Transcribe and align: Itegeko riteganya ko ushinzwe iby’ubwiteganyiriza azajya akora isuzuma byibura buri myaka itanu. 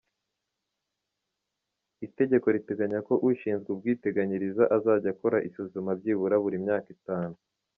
Itegeko 2.07 2.47
riteganya 2.55 2.99
ko 3.07 3.13
ushinzwe 3.29 3.63
iby’ubwiteganyiriza 3.69 4.63
azajya 4.75 5.09
akora 5.13 5.37
isuzuma 5.47 5.91
byibura 5.99 6.35
buri 6.43 6.57
myaka 6.65 6.87
itanu. 6.97 7.35